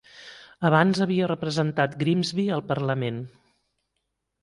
Abans 0.69 1.01
havia 1.05 1.27
representat 1.33 1.95
Grimsby 2.01 2.49
al 2.59 2.67
Parlament. 2.75 3.25